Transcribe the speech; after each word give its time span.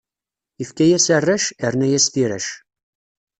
Ifka-yas 0.63 1.05
arrac, 1.17 1.45
irna-yas 1.67 2.05
tirac. 2.13 2.47